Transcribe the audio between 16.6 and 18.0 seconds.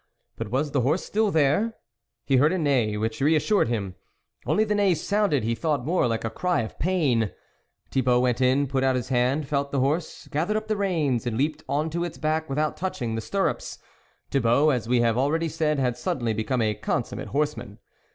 a consum mate horseman.